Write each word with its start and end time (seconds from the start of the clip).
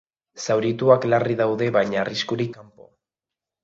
Zaurituak 0.45 1.05
larri 1.13 1.37
daude 1.43 1.71
baina 1.79 2.03
arriskurik 2.07 2.55
kanpo. 2.61 2.95